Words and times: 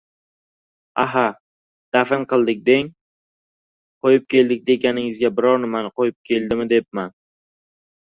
—Aha, 1.03 1.25
dafn 1.97 2.23
qildik 2.31 2.65
deng. 2.71 2.87
Qo‘yib 4.03 4.27
keldik 4.37 4.67
deganingizga 4.73 5.35
biror 5.39 5.63
nimani 5.65 5.97
qo‘yib 5.99 6.21
kelibdimi 6.31 6.71
debman. 6.77 7.19